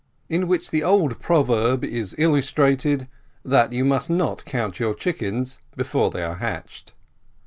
IN 0.29 0.47
WHICH 0.47 0.71
THE 0.71 0.81
OLD 0.83 1.19
PROVERB 1.19 1.83
IS 1.83 2.15
ILLUSTRATED, 2.17 3.07
"THAT 3.45 3.71
YOU 3.71 3.85
MUST 3.85 4.09
NOT 4.09 4.45
COUNT 4.45 4.79
YOUR 4.79 4.95
CHICKENS 4.95 5.59
BEFORE 5.77 6.09
THEY 6.09 6.23
ARE 6.23 6.35
HATCHED." 6.37 6.93